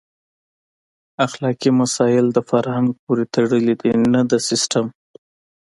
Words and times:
اخلاقي 1.25 1.69
مسایل 1.79 2.25
د 2.33 2.39
فرهنګ 2.49 2.87
پورې 3.03 3.23
تړلي 3.33 3.75
دي 3.81 3.91
نه 4.13 4.21
د 4.31 4.33
سیسټم. 4.49 4.85